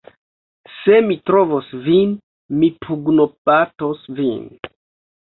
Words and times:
Se 0.77 0.97
mi 1.09 1.17
trovos 1.31 1.69
vin, 1.89 2.17
mi 2.59 2.73
pugnobatos 2.89 4.07
vin! 4.23 4.47